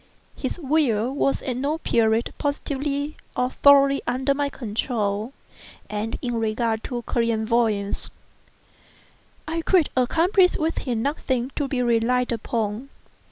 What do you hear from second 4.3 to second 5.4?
my control,